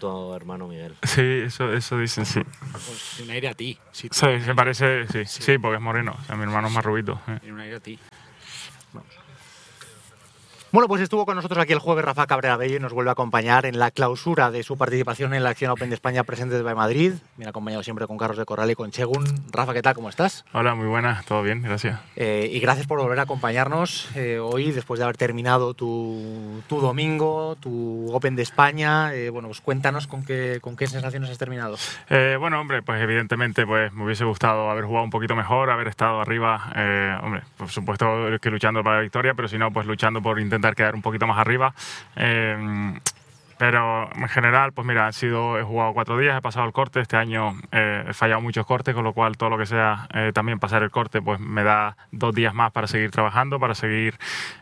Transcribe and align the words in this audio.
tu 0.00 0.34
hermano 0.34 0.66
Miguel. 0.66 0.96
Sí, 1.04 1.20
eso, 1.44 1.72
eso 1.72 1.96
dicen, 1.98 2.26
sí. 2.26 2.40
Pues 2.72 3.14
tiene 3.18 3.34
aire 3.34 3.48
a 3.48 3.54
ti. 3.54 3.78
Sí, 3.92 4.08
Sí, 4.10 4.26
se 4.44 4.54
parece, 4.54 5.06
sí, 5.06 5.24
sí, 5.26 5.58
porque 5.58 5.76
es 5.76 5.82
moreno. 5.82 6.16
O 6.20 6.24
sea, 6.24 6.34
mi 6.34 6.42
hermano 6.42 6.66
es 6.68 6.74
más 6.74 6.84
rubito. 6.84 7.20
eh. 7.28 7.50
Un 7.52 7.60
aire 7.60 7.76
a 7.76 7.80
ti. 7.80 7.98
Bueno, 10.72 10.86
pues 10.86 11.02
estuvo 11.02 11.26
con 11.26 11.34
nosotros 11.34 11.58
aquí 11.60 11.72
el 11.72 11.80
jueves 11.80 12.04
Rafa 12.04 12.28
Cabrera 12.28 12.56
Bello 12.56 12.76
y 12.76 12.78
nos 12.78 12.92
vuelve 12.92 13.10
a 13.10 13.14
acompañar 13.14 13.66
en 13.66 13.80
la 13.80 13.90
clausura 13.90 14.52
de 14.52 14.62
su 14.62 14.78
participación 14.78 15.34
en 15.34 15.42
la 15.42 15.50
Acción 15.50 15.72
Open 15.72 15.88
de 15.88 15.96
España 15.96 16.22
presente 16.22 16.62
de 16.62 16.74
Madrid. 16.76 17.14
Viene 17.36 17.50
acompañado 17.50 17.82
siempre 17.82 18.06
con 18.06 18.16
Carlos 18.16 18.38
de 18.38 18.44
Corral 18.44 18.70
y 18.70 18.76
con 18.76 18.92
Chegun. 18.92 19.24
Rafa, 19.50 19.74
¿qué 19.74 19.82
tal? 19.82 19.94
¿Cómo 19.94 20.08
estás? 20.08 20.44
Hola, 20.52 20.76
muy 20.76 20.86
buena, 20.86 21.24
todo 21.26 21.42
bien, 21.42 21.60
gracias. 21.62 21.98
Eh, 22.14 22.48
y 22.52 22.60
gracias 22.60 22.86
por 22.86 23.00
volver 23.00 23.18
a 23.18 23.22
acompañarnos 23.22 24.10
eh, 24.14 24.38
hoy, 24.38 24.70
después 24.70 24.98
de 24.98 25.04
haber 25.04 25.16
terminado 25.16 25.74
tu, 25.74 26.62
tu 26.68 26.80
domingo, 26.80 27.56
tu 27.58 28.06
Open 28.12 28.36
de 28.36 28.42
España. 28.42 29.12
Eh, 29.12 29.28
bueno, 29.30 29.48
pues 29.48 29.60
cuéntanos 29.60 30.06
con 30.06 30.24
qué, 30.24 30.60
con 30.60 30.76
qué 30.76 30.86
sensaciones 30.86 31.30
has 31.30 31.38
terminado. 31.38 31.78
Bueno, 32.38 32.60
hombre, 32.60 32.80
pues 32.82 33.02
evidentemente 33.02 33.66
pues 33.66 33.92
me 33.92 34.04
hubiese 34.04 34.24
gustado 34.24 34.70
haber 34.70 34.84
jugado 34.84 35.02
un 35.04 35.10
poquito 35.10 35.34
mejor, 35.34 35.68
haber 35.70 35.88
estado 35.88 36.20
arriba, 36.20 37.20
hombre, 37.24 37.42
por 37.56 37.70
supuesto 37.70 38.06
que 38.40 38.50
luchando 38.50 38.84
para 38.84 38.96
la 38.96 39.02
victoria, 39.02 39.34
pero 39.34 39.48
si 39.48 39.58
no, 39.58 39.72
pues 39.72 39.84
luchando 39.84 40.22
por 40.22 40.38
intentar 40.38 40.59
quedar 40.76 40.94
un 40.94 41.02
poquito 41.02 41.26
más 41.26 41.38
arriba. 41.38 41.74
Eh, 42.16 42.98
pero 43.58 44.08
en 44.14 44.26
general, 44.28 44.72
pues 44.72 44.86
mira, 44.86 45.04
han 45.06 45.12
sido, 45.12 45.58
he 45.58 45.62
jugado 45.62 45.92
cuatro 45.92 46.16
días, 46.16 46.34
he 46.38 46.40
pasado 46.40 46.64
el 46.64 46.72
corte, 46.72 46.98
este 46.98 47.18
año 47.18 47.60
eh, 47.72 48.06
he 48.08 48.14
fallado 48.14 48.40
muchos 48.40 48.64
cortes, 48.64 48.94
con 48.94 49.04
lo 49.04 49.12
cual 49.12 49.36
todo 49.36 49.50
lo 49.50 49.58
que 49.58 49.66
sea 49.66 50.08
eh, 50.14 50.30
también 50.32 50.58
pasar 50.58 50.82
el 50.82 50.90
corte, 50.90 51.20
pues 51.20 51.38
me 51.40 51.62
da 51.62 51.94
dos 52.10 52.34
días 52.34 52.54
más 52.54 52.72
para 52.72 52.86
seguir 52.86 53.10
trabajando, 53.10 53.60
para 53.60 53.74
seguir 53.74 54.16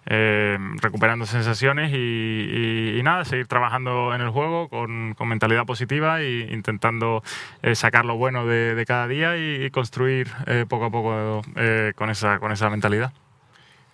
eh, 0.07 0.59
recuperando 0.83 1.27
sensaciones 1.27 1.93
y, 1.93 1.97
y- 1.97 2.99
y 2.99 3.03
nada, 3.05 3.25
seguir 3.25 3.47
trabajando 3.47 4.13
en 4.17 4.21
el 4.21 4.31
juego 4.31 4.69
con, 4.69 5.15
con 5.15 5.29
mentalidad 5.29 5.65
positiva 5.65 6.21
e 6.21 6.49
intentando 6.53 7.23
eh, 7.63 7.77
sacar 7.77 8.05
lo 8.05 8.17
bueno 8.17 8.47
de, 8.47 8.75
de 8.75 8.85
cada 8.85 9.07
día 9.07 9.37
y, 9.37 9.63
y 9.67 9.71
construir 9.71 10.29
eh, 10.47 10.67
poco 10.69 10.87
a 10.87 10.91
poco 10.91 11.43
eh, 11.55 11.93
con, 11.95 12.11
esa, 12.11 12.41
con 12.41 12.51
esa 12.51 12.69
mentalidad. 12.69 13.13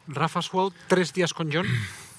Rafa 0.09 0.41
jugado 0.41 0.73
tres 0.89 1.12
días 1.12 1.34
con 1.34 1.53
John 1.53 1.67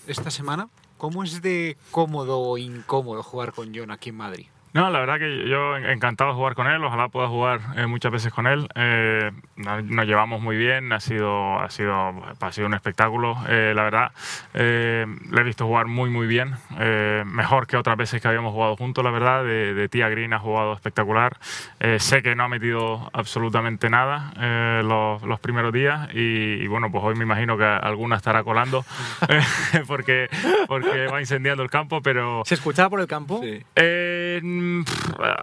esta 0.07 0.31
semana. 0.31 0.69
¿Cómo 0.97 1.23
es 1.23 1.41
de 1.41 1.77
cómodo 1.91 2.39
o 2.39 2.57
incómodo 2.57 3.21
jugar 3.23 3.53
con 3.53 3.73
John 3.75 3.91
aquí 3.91 4.09
en 4.09 4.15
Madrid? 4.15 4.47
No, 4.75 4.89
la 4.89 4.99
verdad 4.99 5.19
que 5.19 5.47
yo 5.47 5.77
encantado 5.77 6.31
de 6.31 6.35
jugar 6.35 6.53
con 6.53 6.67
él, 6.67 6.83
ojalá 6.83 7.07
pueda 7.07 7.29
jugar 7.29 7.61
eh, 7.77 7.87
muchas 7.87 8.11
veces 8.11 8.33
con 8.33 8.45
él. 8.45 8.67
Eh, 8.75 9.31
nos 9.55 10.05
llevamos 10.05 10.41
muy 10.41 10.57
bien, 10.57 10.91
ha 10.91 10.99
sido, 10.99 11.57
ha 11.57 11.69
sido, 11.69 12.11
ha 12.41 12.51
sido 12.51 12.67
un 12.67 12.73
espectáculo. 12.73 13.37
Eh, 13.47 13.71
la 13.73 13.83
verdad, 13.83 14.11
eh, 14.53 15.05
le 15.31 15.39
he 15.39 15.43
visto 15.45 15.65
jugar 15.65 15.85
muy, 15.85 16.09
muy 16.09 16.27
bien, 16.27 16.55
eh, 16.77 17.23
mejor 17.25 17.67
que 17.67 17.77
otras 17.77 17.95
veces 17.95 18.21
que 18.21 18.27
habíamos 18.27 18.51
jugado 18.51 18.75
juntos, 18.75 19.01
la 19.01 19.11
verdad. 19.11 19.45
De, 19.45 19.73
de 19.73 19.87
Tía 19.87 20.09
Green 20.09 20.33
ha 20.33 20.39
jugado 20.39 20.73
espectacular. 20.73 21.37
Eh, 21.79 21.97
sé 22.01 22.21
que 22.21 22.35
no 22.35 22.43
ha 22.43 22.49
metido 22.49 23.09
absolutamente 23.13 23.89
nada 23.89 24.33
eh, 24.37 24.81
los, 24.83 25.21
los 25.21 25.39
primeros 25.39 25.71
días 25.71 26.09
y, 26.13 26.55
y 26.61 26.67
bueno, 26.67 26.91
pues 26.91 27.01
hoy 27.01 27.15
me 27.15 27.23
imagino 27.23 27.57
que 27.57 27.63
alguna 27.63 28.17
estará 28.17 28.43
colando 28.43 28.83
porque, 29.87 30.27
porque 30.67 31.07
va 31.07 31.21
incendiando 31.21 31.63
el 31.63 31.69
campo, 31.69 32.01
pero... 32.01 32.41
¿Se 32.43 32.55
escuchaba 32.55 32.89
por 32.89 32.99
el 32.99 33.07
campo? 33.07 33.39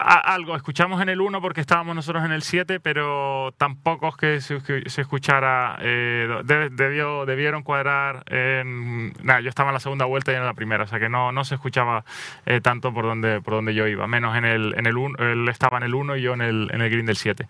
Algo, 0.01 0.57
escuchamos 0.57 1.01
en 1.03 1.09
el 1.09 1.21
1 1.21 1.41
porque 1.41 1.61
estábamos 1.61 1.95
nosotros 1.95 2.25
en 2.25 2.33
el 2.33 2.43
7, 2.43 2.81
pero 2.81 3.53
tampoco 3.59 4.09
es 4.09 4.17
que 4.17 4.41
se, 4.41 4.61
se 4.89 5.01
escuchara. 5.01 5.77
eh, 5.81 6.29
de- 6.45 6.71
debió, 6.71 7.27
debieron 7.27 7.63
cuadrar. 7.63 8.25
En, 8.27 9.13
nada, 9.23 9.41
yo 9.41 9.49
estaba 9.49 9.71
en 9.71 9.75
la 9.75 9.81
segunda 9.81 10.05
vuelta 10.05 10.33
y 10.33 10.37
en 10.37 10.45
la 10.45 10.55
primera, 10.55 10.85
o 10.85 10.87
sea 10.87 10.99
que 10.99 11.09
no, 11.09 11.33
no 11.33 11.45
se 11.45 11.55
escuchaba 11.55 12.05
eh, 12.47 12.61
tanto 12.61 12.93
por 12.93 13.05
donde, 13.05 13.41
por 13.41 13.55
donde 13.55 13.75
yo 13.75 13.87
iba, 13.87 14.07
menos 14.07 14.37
en 14.37 14.45
el, 14.45 14.75
en 14.77 14.87
el 14.87 14.97
1, 14.97 15.19
él 15.19 15.49
estaba 15.49 15.79
en 15.79 15.85
el 15.85 15.95
1 15.95 16.17
y 16.17 16.23
yo 16.23 16.35
en 16.35 16.43
el, 16.43 16.69
en 16.73 16.81
el 16.83 16.91
green 16.91 17.07
del 17.07 17.17
7. 17.17 17.47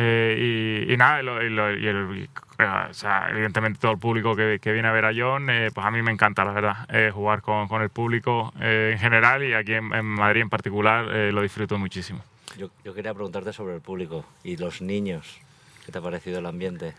Eh, 0.00 0.84
y, 0.86 0.92
y 0.92 0.96
nada, 0.96 1.22
lo- 1.22 1.42
y 1.76 1.86
eh, 1.88 3.28
evidentemente 3.30 3.80
todo 3.80 3.90
el 3.92 3.98
público 3.98 4.36
que, 4.36 4.60
viene 4.72 4.86
a 4.86 4.92
ver 4.92 5.04
a 5.04 5.10
John, 5.14 5.50
eh, 5.50 5.70
pues 5.74 5.84
a 5.84 5.90
mí 5.90 6.02
me 6.02 6.12
encanta, 6.12 6.44
la 6.44 6.52
verdad, 6.52 6.76
eh, 6.88 7.10
jugar 7.12 7.42
con, 7.42 7.66
con 7.66 7.82
el 7.82 7.90
público 7.90 8.52
eh, 8.60 8.90
en 8.92 8.98
general 9.00 9.42
y 9.42 9.54
aquí 9.54 9.74
en, 9.74 9.92
en 9.92 10.04
Madrid 10.06 10.42
en 10.42 10.50
particular 10.50 11.04
lo 11.06 11.42
disfruto 11.42 11.78
muchísimo. 11.78 12.22
Yo, 12.56 12.70
yo 12.84 12.94
quería 12.94 13.12
preguntarte 13.12 13.52
sobre 13.52 13.74
el 13.74 13.80
público 13.80 14.24
y 14.44 14.56
los 14.56 14.80
niños. 14.80 15.40
¿Qué 15.88 15.92
te 15.92 16.00
ha 16.00 16.02
parecido 16.02 16.40
el 16.40 16.44
ambiente? 16.44 16.92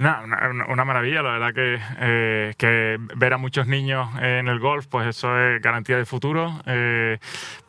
Nada, 0.00 0.24
una, 0.24 0.66
una- 0.66 0.84
maravilla, 0.84 1.22
la 1.22 1.30
verdad 1.38 1.54
que, 1.54 1.78
eh, 2.00 2.54
que 2.58 2.98
ver 3.14 3.34
a 3.34 3.36
muchos 3.38 3.68
niños 3.68 4.08
en 4.20 4.48
el 4.48 4.58
golf, 4.58 4.88
pues 4.88 5.06
eso 5.06 5.38
es 5.38 5.62
garantía 5.62 5.96
de 5.96 6.04
futuro. 6.04 6.52
Eh, 6.66 7.18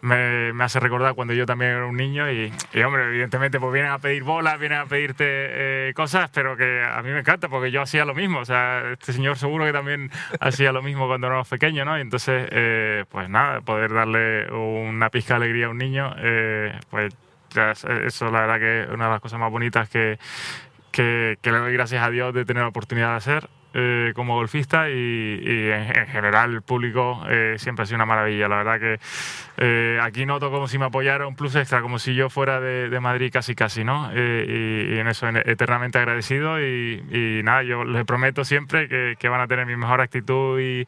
me, 0.01 0.51
me 0.51 0.63
hace 0.63 0.79
recordar 0.79 1.13
cuando 1.13 1.35
yo 1.35 1.45
también 1.45 1.73
era 1.73 1.85
un 1.85 1.95
niño 1.95 2.31
y, 2.31 2.51
y, 2.73 2.81
hombre, 2.81 3.03
evidentemente 3.03 3.59
pues 3.59 3.71
vienen 3.71 3.91
a 3.91 3.99
pedir 3.99 4.23
bolas, 4.23 4.57
vienen 4.57 4.79
a 4.79 4.85
pedirte 4.87 5.25
eh, 5.27 5.93
cosas, 5.95 6.31
pero 6.33 6.57
que 6.57 6.81
a 6.83 7.03
mí 7.03 7.11
me 7.11 7.19
encanta 7.19 7.49
porque 7.49 7.69
yo 7.69 7.83
hacía 7.83 8.03
lo 8.03 8.15
mismo. 8.15 8.39
O 8.39 8.45
sea, 8.45 8.81
este 8.93 9.13
señor 9.13 9.37
seguro 9.37 9.65
que 9.65 9.73
también 9.73 10.09
hacía 10.39 10.71
lo 10.71 10.81
mismo 10.81 11.05
cuando 11.05 11.27
éramos 11.27 11.47
pequeños, 11.47 11.85
¿no? 11.85 11.99
Y 11.99 12.01
entonces, 12.01 12.47
eh, 12.49 13.05
pues 13.11 13.29
nada, 13.29 13.61
poder 13.61 13.93
darle 13.93 14.51
una 14.51 15.11
pizca 15.11 15.35
de 15.35 15.43
alegría 15.45 15.67
a 15.67 15.69
un 15.69 15.77
niño, 15.77 16.15
eh, 16.17 16.73
pues 16.89 17.13
eso 17.55 18.31
la 18.31 18.41
verdad 18.41 18.59
que 18.59 18.83
es 18.83 18.89
una 18.89 19.05
de 19.05 19.11
las 19.11 19.21
cosas 19.21 19.39
más 19.39 19.51
bonitas 19.51 19.89
que, 19.89 20.19
que, 20.91 21.37
que 21.41 21.51
le 21.51 21.59
doy 21.59 21.73
gracias 21.73 22.03
a 22.03 22.09
Dios 22.09 22.33
de 22.33 22.45
tener 22.45 22.63
la 22.63 22.69
oportunidad 22.69 23.11
de 23.11 23.15
hacer 23.15 23.49
eh, 23.73 24.11
como 24.15 24.35
golfista 24.35 24.89
y, 24.89 24.93
y 24.93 25.69
en, 25.71 25.97
en 25.97 26.07
general 26.07 26.53
el 26.53 26.61
público 26.61 27.23
eh, 27.29 27.55
siempre 27.57 27.83
ha 27.83 27.85
sido 27.85 27.95
una 27.97 28.05
maravilla. 28.05 28.47
La 28.47 28.57
verdad 28.57 28.79
que 28.79 28.99
eh, 29.57 29.99
aquí 30.01 30.25
noto 30.25 30.49
como 30.51 30.67
si 30.67 30.77
me 30.77 30.85
apoyara 30.85 31.27
un 31.27 31.35
plus 31.35 31.55
extra, 31.55 31.81
como 31.81 31.99
si 31.99 32.15
yo 32.15 32.29
fuera 32.29 32.59
de, 32.59 32.89
de 32.89 32.99
Madrid 32.99 33.29
casi 33.31 33.55
casi, 33.55 33.83
¿no? 33.83 34.11
Y, 34.13 34.19
y 34.95 34.97
en 34.99 35.07
eso 35.07 35.27
en- 35.27 35.37
eternamente 35.37 35.97
agradecido 35.99 36.59
y, 36.61 37.03
y 37.11 37.41
nada, 37.43 37.63
yo 37.63 37.83
les 37.83 38.05
prometo 38.05 38.43
siempre 38.45 38.87
que, 38.87 39.15
que 39.19 39.29
van 39.29 39.41
a 39.41 39.47
tener 39.47 39.65
mi 39.65 39.75
mejor 39.75 40.01
actitud 40.01 40.59
y, 40.59 40.85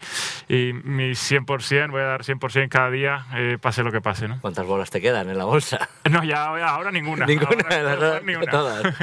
mi 0.84 1.12
100%, 1.12 1.92
voy 1.92 2.02
a 2.02 2.06
dar 2.06 2.22
100% 2.24 2.70
cada 2.70 2.90
día, 2.90 3.26
pase 3.62 3.84
lo 3.84 3.92
que 3.92 4.02
pase, 4.02 4.28
¿no? 4.28 4.40
¿Cuántas 4.42 4.66
bolas 4.66 4.90
te 4.90 5.02
quedan 5.02 5.30
en 5.30 5.38
la 5.38 5.46
bolsa? 5.46 5.90
No, 6.10 6.24
ya 6.24 6.46
ahora 6.46 6.92
ninguna. 6.92 7.26
Ninguna, 7.26 7.64
Ahora- 7.70 7.92
ahora 7.94 8.08
das 8.10 8.24
ninguna. 8.24 8.52
todas. 8.52 8.84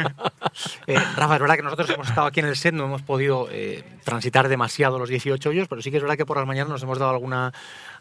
Rafa, 1.17 1.35
es 1.35 1.41
verdad 1.41 1.57
que 1.57 1.63
nosotros 1.63 1.91
hemos 1.91 2.09
estado 2.09 2.27
aquí 2.27 2.41
en 2.41 2.47
el 2.47 2.57
set, 2.57 2.75
no 2.75 2.85
hemos 2.85 3.03
podido 3.03 3.49
transitar 4.05 4.49
demasiado 4.49 4.99
los 4.99 5.09
18 5.09 5.51
hoyos, 5.51 5.69
pero 5.69 5.83
sí 5.83 5.91
que 5.91 5.97
es 5.99 6.03
verdad 6.03 6.17
que 6.17 6.27
por 6.27 6.37
las 6.37 6.47
mañanas 6.47 6.71
nos 6.71 6.83
hemos 6.83 6.99
dado 6.99 7.13
alguna, 7.13 7.53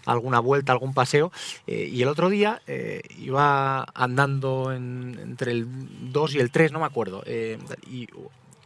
alguna 0.05 0.39
vuelta, 0.39 0.71
algún 0.71 0.93
paseo. 0.93 1.31
eh, 1.67 1.89
y 1.91 2.01
el 2.01 2.07
otro 2.07 2.29
día 2.29 2.61
eh, 2.67 3.01
iba 3.19 3.85
andando 3.93 4.71
en- 4.73 5.17
entre 5.21 5.51
el 5.51 5.67
2 6.11 6.35
y 6.35 6.39
el 6.39 6.51
3, 6.51 6.71
no 6.71 6.79
me 6.79 6.85
acuerdo. 6.85 7.23
eh, 7.25 7.57
y 7.89 8.07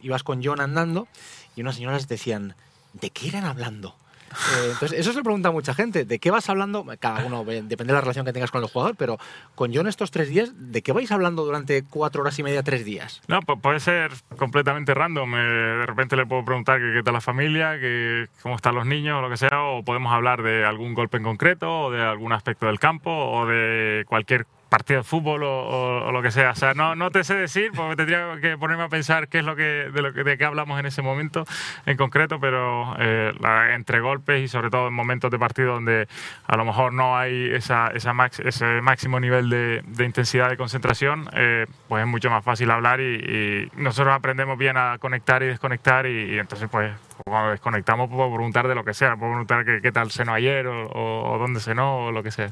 ibas 0.02 0.22
con 0.22 0.42
John 0.44 0.60
andando 0.60 1.08
y 1.56 1.60
unas 1.62 1.76
señoras 1.76 2.06
decían, 2.08 2.54
¿de 2.92 3.10
qué 3.10 3.26
irán 3.28 3.44
hablando? 3.44 3.94
Eh, 4.30 4.68
entonces, 4.72 4.98
eso 4.98 5.12
se 5.12 5.18
le 5.18 5.22
pregunta 5.24 5.48
a 5.48 5.52
mucha 5.52 5.72
gente. 5.74 6.04
¿De 6.04 6.18
qué 6.18 6.30
vas 6.30 6.48
hablando? 6.50 6.84
Cada 7.00 7.24
uno, 7.24 7.44
depende 7.44 7.86
de 7.86 7.92
la 7.92 8.00
relación 8.00 8.26
que 8.26 8.32
tengas 8.32 8.50
con 8.50 8.62
el 8.62 8.68
jugador, 8.68 8.94
pero 8.96 9.18
con 9.54 9.74
John 9.74 9.86
estos 9.86 10.10
tres 10.10 10.28
días, 10.28 10.50
¿de 10.54 10.82
qué 10.82 10.92
vais 10.92 11.10
hablando 11.10 11.44
durante 11.44 11.84
cuatro 11.84 12.22
horas 12.22 12.38
y 12.38 12.42
media, 12.42 12.62
tres 12.62 12.84
días? 12.84 13.22
No, 13.28 13.40
pu- 13.40 13.60
puede 13.60 13.80
ser 13.80 14.12
completamente 14.36 14.92
random. 14.94 15.34
eh, 15.34 15.38
de 15.38 15.86
repente 15.86 16.16
le 16.16 16.26
puedo 16.26 16.44
preguntar 16.44 16.80
qué 16.80 17.02
tal 17.02 17.14
la 17.14 17.20
familia, 17.20 17.78
que 17.80 18.26
cómo 18.42 18.56
están 18.56 18.74
los 18.74 18.86
niños, 18.86 19.18
o 19.18 19.22
lo 19.22 19.30
que 19.30 19.36
sea, 19.36 19.62
o 19.62 19.82
podemos 19.82 20.12
hablar 20.12 20.42
de 20.42 20.64
algún 20.64 20.94
golpe 20.94 21.16
en 21.16 21.22
concreto, 21.22 21.86
o 21.86 21.90
de 21.90 22.02
algún 22.02 22.32
aspecto 22.32 22.66
del 22.66 22.78
campo, 22.78 23.10
o 23.10 23.46
de 23.46 24.04
cualquier 24.08 24.46
partido 24.68 25.00
de 25.00 25.04
fútbol 25.04 25.42
o, 25.44 25.48
o- 25.48 26.06
o 26.08 26.12
lo 26.12 26.22
que 26.22 26.30
sea. 26.30 26.50
O 26.50 26.54
sea, 26.56 26.74
no, 26.74 26.94
no 26.96 27.10
te 27.10 27.22
sé 27.24 27.34
decir, 27.34 27.70
porque 27.74 27.96
tendría 27.96 28.38
que 28.40 28.58
ponerme 28.58 28.82
a 28.84 28.88
pensar 28.88 29.28
qué 29.28 29.38
es 29.38 29.44
lo 29.44 29.54
que 29.56 29.62
de 29.92 30.02
lo 30.02 30.12
que 30.12 30.24
de 30.24 30.36
qué 30.36 30.44
hablamos 30.44 30.78
en 30.80 30.86
ese 30.86 31.02
momento 31.02 31.44
en 31.86 31.96
concreto, 31.96 32.40
pero 32.40 32.94
eh, 32.98 33.32
la- 33.40 33.74
entre 33.74 34.00
golpes 34.00 34.42
y 34.42 34.48
sobre 34.48 34.68
todo 34.70 34.88
en 34.88 34.94
momentos 34.94 35.30
de 35.30 35.38
partido 35.38 35.74
donde 35.74 36.08
a 36.46 36.56
lo 36.56 36.64
mejor 36.64 36.92
no 36.92 37.16
hay 37.16 37.50
esa, 37.52 37.88
esa 37.94 38.12
max- 38.12 38.40
ese 38.40 38.80
máximo 38.82 39.20
nivel 39.20 39.48
de, 39.50 39.82
de 39.86 40.04
intensidad 40.04 40.48
de 40.50 40.56
concentración, 40.56 41.28
eh, 41.34 41.66
pues 41.88 42.02
es 42.02 42.08
mucho 42.08 42.28
más 42.30 42.44
fácil 42.44 42.70
hablar 42.70 43.00
y, 43.00 43.70
y 43.76 43.80
nosotros 43.80 44.14
aprendemos 44.14 44.58
bien 44.58 44.76
a 44.76 44.98
conectar 44.98 45.42
y 45.42 45.46
desconectar 45.46 46.06
y, 46.06 46.34
y 46.34 46.38
entonces 46.38 46.68
pues 46.70 46.92
cuando 47.24 47.50
desconectamos 47.52 48.10
puedo 48.10 48.28
preguntar 48.34 48.66
de 48.68 48.74
lo 48.74 48.84
que 48.84 48.94
sea, 48.94 49.16
puedo 49.16 49.30
preguntar 49.32 49.64
qué, 49.64 49.80
qué 49.80 49.92
tal 49.92 50.10
cenó 50.10 50.34
ayer 50.34 50.66
o, 50.66 50.86
o- 50.88 51.34
o 51.34 51.38
dónde 51.38 51.60
cenó 51.60 52.06
o 52.06 52.12
lo 52.12 52.22
que 52.22 52.30
sea. 52.32 52.50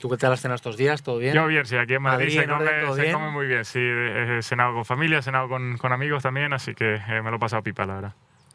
¿Tú 0.00 0.08
qué 0.08 0.16
tal 0.16 0.32
has 0.32 0.40
cenado 0.40 0.56
estos 0.56 0.78
días? 0.78 1.02
¿Todo 1.02 1.18
bien? 1.18 1.34
Yo 1.34 1.46
bien, 1.46 1.66
sí, 1.66 1.76
aquí 1.76 1.94
en 1.94 2.02
Madrid, 2.02 2.24
Madrid, 2.24 2.38
se, 2.38 2.44
en 2.44 2.50
orden, 2.50 2.68
come, 2.68 2.80
¿todo 2.86 2.96
se 2.96 3.12
come 3.12 3.30
muy 3.30 3.46
bien, 3.46 3.64
sí, 3.66 3.78
he 3.78 4.38
he 4.38 4.42
cenado 4.42 4.72
con 4.72 4.86
familia, 4.86 5.18
he 5.18 5.22
cenado 5.22 5.48
con, 5.48 5.76
con 5.76 5.92
amigos 5.92 6.22
también, 6.22 6.54
así 6.54 6.74
que 6.74 6.94
eh, 6.94 7.22
me 7.22 7.30
lo 7.30 7.36
he 7.36 7.38
pasado 7.38 7.62
pipa, 7.62 7.84
la 7.84 7.94
verdad. 7.94 8.14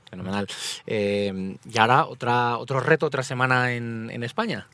Fenomenal. 0.09 0.47
Eh, 0.87 1.55
y 1.63 1.77
ahora 1.77 2.05
otra, 2.05 2.57
otro 2.57 2.79
reto, 2.79 3.05
otra 3.05 3.21
semana 3.21 3.73
en, 3.73 4.09
en 4.11 4.23
España. 4.23 4.65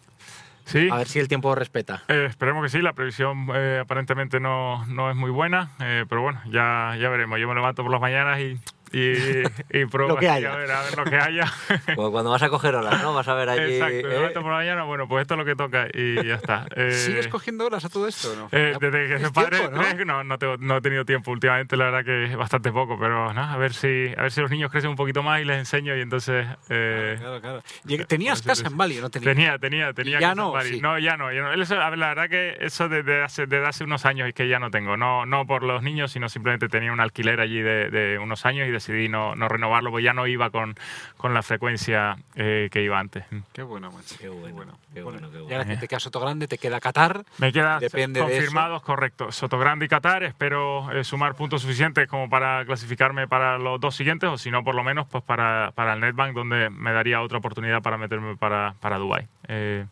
Sí. 0.64 0.88
A 0.90 0.96
ver 0.96 1.08
si 1.08 1.20
el 1.20 1.28
tiempo 1.28 1.54
respeta. 1.56 2.04
Eh, 2.08 2.28
esperemos 2.30 2.64
que 2.64 2.70
sí, 2.70 2.82
la 2.82 2.94
previsión 2.94 3.50
eh, 3.54 3.80
aparentemente 3.82 4.40
no, 4.40 4.86
no 4.86 5.10
es 5.10 5.18
muy 5.18 5.32
buena, 5.32 5.72
eh, 5.82 6.06
pero 6.08 6.22
bueno, 6.22 6.42
ya, 6.46 6.96
ya 6.98 7.10
veremos. 7.10 7.38
Yo 7.40 7.48
me 7.50 7.56
levanto 7.56 7.84
por 7.84 7.92
las 7.92 8.00
mañanas 8.00 8.40
y 8.40 8.58
y, 8.92 9.80
y 9.80 9.86
pruebas 9.92 10.16
Lo 10.16 10.20
que 10.20 10.26
y 10.26 10.30
haya. 10.30 10.54
A 10.54 10.58
ver, 10.58 10.72
a 10.72 10.82
ver 10.84 10.98
lo 10.98 11.04
que 11.06 11.16
haya. 11.18 11.52
Como 11.96 12.12
cuando 12.12 12.30
vas 12.32 12.44
a 12.44 12.50
coger 12.50 12.76
olas, 12.76 13.02
¿no? 13.02 13.14
Vas 13.14 13.28
a 13.28 13.34
ver 13.34 13.50
allí. 13.50 13.74
Exacto, 13.76 13.94
¿eh? 14.12 14.28
de 14.30 14.32
por 14.42 14.46
la 14.52 14.58
mañana, 14.58 14.84
bueno, 14.84 15.08
pues 15.08 15.22
esto 15.24 15.34
es 15.36 15.38
lo 15.40 15.46
que 15.46 15.56
toca 15.56 15.88
y 15.94 16.16
ya 16.26 16.36
está. 16.36 16.66
Eh, 16.76 16.92
¿Sigues 16.92 17.28
cogiendo 17.28 17.66
horas 17.66 17.84
a 17.86 17.90
todo 17.90 18.08
esto 18.08 18.34
no? 18.36 18.48
eh, 18.52 18.76
desde 18.80 19.08
que 19.08 19.20
soy 19.20 19.32
padre 19.32 19.58
tiempo, 19.60 19.78
de 19.80 19.86
tres, 19.96 20.06
no, 20.06 20.24
no, 20.24 20.38
tengo- 20.38 20.58
no 20.58 20.78
he 20.78 20.82
tenido 20.82 21.06
tiempo 21.06 21.32
últimamente, 21.32 21.76
la 21.78 21.86
verdad 21.86 22.06
que 22.06 22.26
es 22.26 22.36
bastante 22.36 22.72
poco, 22.72 22.98
pero 23.00 23.34
nada, 23.34 23.54
a 23.54 23.58
ver 23.58 23.74
si 23.74 24.14
a 24.18 24.22
ver 24.24 24.32
si 24.32 24.42
los 24.42 24.50
niños 24.52 24.72
crecen 24.72 24.90
un 24.90 24.96
poquito 24.96 25.22
más 25.24 25.42
y 25.42 25.46
les 25.46 25.58
enseño 25.58 25.96
y 25.98 26.02
entonces 26.02 26.48
eh, 26.70 27.16
Claro, 27.20 27.42
claro. 27.42 27.64
Lleg- 27.86 28.08
¿Tenías 28.08 28.40
sí, 28.40 28.48
casa 28.48 28.68
en 28.68 28.78
Bali 28.78 28.98
o 29.00 29.02
no 29.02 29.10
tenías? 29.10 29.34
tenía 29.36 29.58
tenía 29.60 29.94
tenía 29.94 30.14
ya 30.20 30.20
casa 30.20 30.32
en 30.32 30.38
no, 30.38 30.52
Bali. 30.52 30.70
sí. 30.70 30.82
no 30.82 30.98
ya 31.00 31.18
no, 31.18 31.32
ya 31.32 31.42
no. 31.42 31.54
Eso, 31.62 31.80
a 31.80 31.90
ver, 31.90 32.00
la 32.00 32.08
verdad 32.10 32.30
que 32.30 32.58
eso 32.62 32.88
desde 32.90 33.22
hace 33.24 33.46
desde 33.48 33.68
hace 33.68 33.84
unos 33.84 34.06
años 34.06 34.28
es 34.28 34.34
que 34.34 34.48
ya 34.48 34.60
no 34.60 34.72
tengo, 34.72 34.98
no 34.98 35.26
no 35.26 35.46
por 35.46 35.64
los 35.64 35.84
niños, 35.84 36.12
sino 36.12 36.30
simplemente 36.30 36.68
tenía 36.70 36.92
un 36.94 37.00
alquiler 37.00 37.40
allí 37.42 37.62
de, 37.62 37.90
de 37.90 38.18
unos 38.20 38.46
años 38.46 38.68
y 38.68 38.72
decidí 38.82 39.08
no, 39.08 39.36
no 39.36 39.48
renovarlo, 39.48 39.92
porque 39.92 40.04
ya 40.04 40.14
no 40.14 40.28
iba 40.28 40.50
con, 40.50 40.76
con 41.18 41.34
la 41.34 41.44
frecuencia 41.44 42.18
eh, 42.36 42.70
que 42.72 42.82
iba 42.82 43.00
antes. 43.00 43.24
Qué 43.54 43.62
bueno, 43.62 43.92
macho. 43.92 44.16
Qué 44.20 44.30
bueno, 44.30 44.78
qué 44.94 45.04
bueno, 45.04 45.32
qué 45.32 45.38
Y 45.38 45.42
ahora 45.42 45.58
bueno. 45.58 45.72
que 45.74 45.78
te 45.78 45.88
queda 45.88 46.00
Soto 46.00 46.20
Grande, 46.20 46.48
te 46.48 46.58
queda 46.58 46.80
Qatar. 46.80 47.24
Me 47.38 47.52
queda 47.52 47.80
Depende 47.80 48.20
de 48.20 48.26
confirmados, 48.26 48.82
correcto. 48.82 49.32
Sotogrande 49.32 49.86
y 49.86 49.88
Qatar, 49.88 50.24
espero 50.24 50.92
eh, 50.92 51.04
sumar 51.04 51.36
puntos 51.36 51.62
suficientes 51.62 52.08
como 52.08 52.30
para 52.30 52.66
clasificarme 52.66 53.28
para 53.28 53.58
los 53.58 53.80
dos 53.80 53.96
siguientes, 53.96 54.30
o 54.30 54.38
si 54.38 54.52
no, 54.52 54.64
por 54.64 54.76
lo 54.76 54.84
menos 54.84 55.08
pues 55.08 55.24
para, 55.24 55.72
para 55.76 55.94
el 55.94 56.00
Netbank, 56.00 56.34
donde 56.34 56.70
me 56.70 56.92
daría 56.92 57.22
otra 57.22 57.38
oportunidad 57.38 57.82
para 57.82 57.98
meterme 57.98 58.36
para, 58.36 58.74
para 58.80 58.98
Dubái. 58.98 59.28
Eh, 59.48 59.86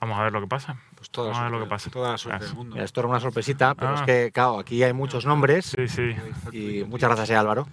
vamos 0.00 0.18
a 0.18 0.24
ver 0.24 0.32
lo 0.32 0.40
que 0.40 0.46
pasa. 0.46 0.76
Pues 1.04 1.10
toda 1.10 1.28
la 1.28 1.32
Vamos 1.34 1.40
a 1.40 1.42
ver 1.44 1.50
suerte, 1.50 1.58
lo 1.58 1.64
que 1.66 1.68
pasa. 1.70 1.90
Toda 1.90 2.12
la 2.12 2.16
suerte 2.18 2.30
Gracias. 2.38 2.50
del 2.50 2.56
mundo. 2.58 2.74
Mira, 2.76 2.84
esto 2.86 3.00
era 3.00 3.08
una 3.10 3.20
sorpresita, 3.20 3.74
pero 3.74 3.90
Ah. 3.90 3.94
es 3.96 4.02
que, 4.02 4.32
claro, 4.32 4.58
aquí 4.58 4.82
hay 4.82 4.92
muchos 4.94 5.26
nombres 5.26 5.66
Sí, 5.76 5.86
sí. 5.86 6.16
y 6.50 6.84
muchas 6.84 7.08
gracias, 7.10 7.28
eh, 7.28 7.36
Álvaro. 7.36 7.68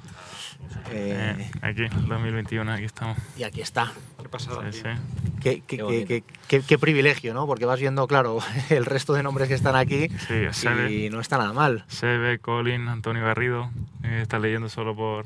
Eh, 0.91 1.35
Eh, 1.39 1.51
aquí, 1.61 1.87
2021, 2.07 2.73
aquí 2.73 2.83
estamos. 2.83 3.17
y 3.37 3.43
aquí 3.43 3.61
está. 3.61 3.93
Qué 4.21 4.27
pasada, 4.27 4.69
Sí, 4.69 4.81
tío. 4.83 4.93
sí. 4.93 4.99
Qué, 5.41 5.63
qué- 5.65 5.77
Qué 5.77 5.83
bonito. 5.83 6.07
qué- 6.07 6.23
qué- 6.49 6.61
qué 6.61 6.77
privilegio, 6.77 7.33
¿no? 7.33 7.47
Porque 7.47 7.65
vas 7.65 7.79
viendo, 7.79 8.05
claro, 8.05 8.39
el 8.69 8.85
resto 8.85 9.13
de 9.13 9.23
nombres 9.23 9.47
que 9.47 9.53
están 9.53 9.77
aquí 9.77 10.09
Sí, 10.27 10.43
Sebe, 10.51 10.91
y 10.91 11.09
no 11.09 11.21
está 11.21 11.37
nada 11.37 11.53
mal. 11.53 11.85
Sebe, 11.87 12.39
Colin, 12.39 12.89
Antonio 12.89 13.23
Garrido. 13.23 13.69
Eh, 14.03 14.19
estás 14.23 14.41
leyendo 14.41 14.67
solo 14.67 14.93
por. 14.93 15.25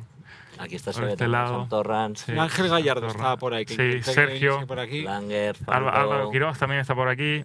Aquí 0.60 0.76
está 0.76 0.92
Por 0.92 1.02
Sebe, 1.02 1.12
este 1.14 1.28
lado. 1.28 1.68
Sí. 2.16 2.32
Ángel 2.38 2.70
Gallardo 2.70 3.02
Torra. 3.02 3.12
estaba 3.14 3.38
por 3.38 3.54
ahí. 3.56 3.66
Que 3.66 4.02
Sí, 4.04 4.14
Sergio. 4.14 4.66
por 4.68 4.80
aquí. 4.80 5.02
Langer, 5.02 5.58
Álvaro 5.68 6.30
Quiroz 6.32 6.58
también 6.60 6.80
está 6.82 6.96
por 6.96 7.10
aquí. 7.10 7.44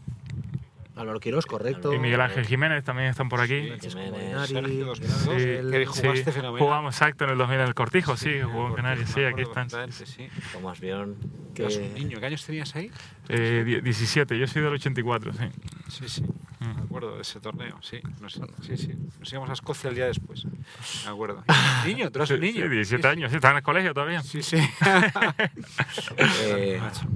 Álvaro 1.00 1.18
Quiroz, 1.20 1.46
correcto. 1.46 1.92
Y 1.94 1.98
Miguel 1.98 2.20
Ángel 2.20 2.46
Jiménez 2.46 2.84
también 2.84 3.08
están 3.10 3.28
por 3.28 3.40
aquí. 3.40 3.72
Jiménez, 3.80 3.92
Sergio, 3.92 4.46
Sí, 4.46 4.54
minutos, 4.54 5.00
que 5.00 5.86
jugaste 5.86 6.24
sí. 6.24 6.32
fenomenal. 6.32 6.58
Jugamos 6.66 6.94
exacto 6.94 7.24
en 7.24 7.30
el 7.30 7.38
2000 7.38 7.60
en 7.60 7.66
el 7.66 7.74
Cortijo, 7.74 8.16
sí, 8.16 8.40
jugó 8.42 8.68
en 8.68 8.74
Canarias, 8.74 9.10
sí, 9.10 9.24
aquí 9.24 9.42
están. 9.42 9.68
sí. 9.90 10.28
Tomás 10.52 10.78
Bion. 10.80 11.16
Que 11.54 11.62
eras 11.62 11.76
un 11.76 11.94
niño. 11.94 12.20
¿Qué 12.20 12.26
años 12.26 12.44
tenías 12.46 12.74
ahí? 12.76 12.90
Eh, 13.28 13.62
die- 13.66 13.80
17, 13.80 14.38
yo 14.38 14.46
soy 14.46 14.62
del 14.62 14.72
84, 14.74 15.32
sí. 15.32 15.38
Sí, 15.88 16.08
sí. 16.08 16.22
Mm. 16.60 16.76
Me 16.76 16.82
acuerdo 16.82 17.16
de 17.16 17.22
ese 17.22 17.40
torneo, 17.40 17.78
sí. 17.82 18.00
Nos, 18.20 18.34
sí, 18.62 18.76
sí. 18.76 18.92
Nos 19.18 19.32
íbamos 19.32 19.50
a 19.50 19.54
Escocia 19.54 19.88
el 19.88 19.96
día 19.96 20.06
después. 20.06 20.44
Me 20.44 21.10
acuerdo. 21.10 21.42
Niño, 21.86 22.10
tú 22.10 22.18
eras 22.18 22.30
un 22.30 22.40
niño. 22.40 22.62
sí, 22.64 22.68
17 22.68 22.84
Sí, 22.84 23.02
sí. 23.02 23.08
años, 23.08 23.30
sí, 23.30 23.36
estaba 23.36 23.52
en 23.52 23.56
el 23.58 23.62
colegio 23.62 23.94
todavía. 23.94 24.22
Sí, 24.22 24.42
sí. 24.42 24.58
Eh, 26.16 26.78
Macho. 26.80 27.06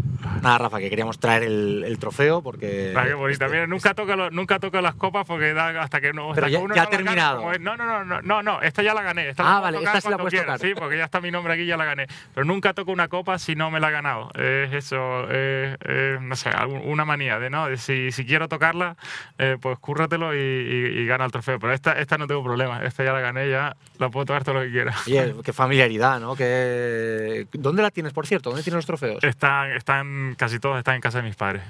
Nada, 0.43 0.59
Rafa, 0.59 0.79
que 0.79 0.91
queríamos 0.91 1.19
traer 1.19 1.45
el, 1.45 1.85
el 1.87 1.99
trofeo 1.99 2.43
porque... 2.43 2.93
Bonita. 3.17 3.45
este- 3.47 3.49
Mira, 3.57 3.67
nunca 3.67 3.95
toca, 3.95 4.17
lo- 4.17 4.31
nunca 4.31 4.59
toca 4.59 4.81
las 4.83 4.95
copas 4.95 5.27
porque 5.27 5.53
da 5.55 5.81
hasta 5.83 6.01
que 6.01 6.13
no. 6.13 6.31
hasta 6.31 6.35
Pero 6.35 6.47
que 6.47 6.53
ya- 6.53 6.59
uno 6.61 6.75
ya 6.75 6.83
no 6.83 6.87
ha 6.89 6.91
terminado. 6.91 7.43
no, 7.61 7.77
no, 7.77 7.87
no, 7.87 8.05
no, 8.05 8.23
no, 8.23 8.43
no, 8.43 8.63
esta 8.63 8.83
ya 8.83 8.95
la 8.95 9.03
gané. 9.03 9.29
Esta 9.31 9.43
Ah, 9.45 9.55
la 9.57 9.61
vale, 9.61 9.79
esta 9.79 10.01
sí 10.01 10.09
la 10.11 10.17
puedes 10.19 10.33
quiera, 10.33 10.55
tocar. 10.55 10.69
Sí, 10.69 10.75
porque 10.75 10.97
ya 10.99 11.05
está 11.05 11.21
mi 11.21 11.31
nombre 11.31 11.53
aquí, 11.55 11.67
ya 11.67 11.77
la 11.77 11.85
gané. 11.85 12.07
Pero 12.35 12.45
nunca 12.45 12.73
toco 12.75 12.93
una 12.93 13.09
copa 13.09 13.39
si 13.39 13.55
no 13.57 13.71
me 13.71 13.81
la 13.81 13.89
he 13.89 13.93
ganado. 13.93 14.31
Es 14.35 14.73
eso, 14.73 15.27
eh, 15.31 15.77
eh, 15.85 16.19
no 16.21 16.37
sé, 16.37 16.51
una 16.85 17.05
manía 17.05 17.39
de 17.39 17.51
no, 17.51 17.69
de 17.69 17.77
si, 17.77 18.13
si 18.13 18.25
quiero 18.27 18.49
tocarla, 18.49 18.97
eh, 19.39 19.57
pues 19.61 19.79
cúrratelo 19.79 20.35
y, 20.35 20.39
y- 20.39 21.01
y 21.03 21.07
gana 21.07 21.25
el 21.25 21.33
trofeo. 21.33 21.59
Pero 21.59 21.73
esta, 21.73 21.93
esta 21.93 22.19
no 22.19 22.27
tengo 22.27 22.43
problema, 22.43 22.85
esta 22.85 23.05
ya 23.05 23.13
la 23.13 23.21
gané, 23.21 23.49
ya 23.51 23.77
la 23.99 24.09
puedo 24.09 24.27
tocar 24.27 24.45
todo 24.45 24.55
lo 24.57 24.61
que 24.63 24.71
quiera. 24.71 24.95
Oye, 25.07 25.35
qué 25.45 25.53
familiaridad, 25.53 26.21
¿no? 26.21 26.35
Que... 26.45 27.47
¿Dónde 27.53 27.83
la 27.83 27.91
tienes, 27.91 28.13
por 28.13 28.27
cierto? 28.27 28.51
¿Dónde 28.51 28.63
tienes 28.63 28.77
los 28.79 28.87
trofeos? 28.87 29.23
Están, 29.25 29.71
están, 29.73 30.24
casi 30.37 30.59
todos 30.59 30.79
están 30.79 30.97
en 30.97 31.01
casa 31.01 31.19
de 31.19 31.25
mis 31.25 31.37
padres. 31.37 31.63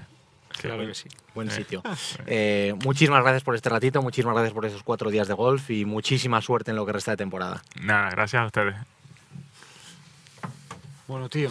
Claro 0.61 0.87
que 0.87 0.95
sí. 0.95 1.09
Buen 1.35 1.51
sitio. 1.51 1.83
Eh, 2.27 2.75
muchísimas 2.85 3.23
gracias 3.23 3.43
por 3.43 3.55
este 3.55 3.69
ratito, 3.69 4.01
muchísimas 4.03 4.35
gracias 4.35 4.55
por 4.55 4.65
esos 4.65 4.83
cuatro 4.83 5.11
días 5.11 5.27
de 5.27 5.35
golf 5.35 5.71
y 5.71 5.85
muchísima 5.85 6.41
suerte 6.41 6.71
en 6.71 6.77
lo 6.77 6.87
que 6.87 6.93
resta 6.93 7.11
de 7.11 7.17
temporada. 7.17 7.63
Nada, 7.81 8.11
gracias 8.11 8.43
a 8.43 8.47
ustedes. 8.47 8.77
Bueno, 11.07 11.29
tío. 11.29 11.49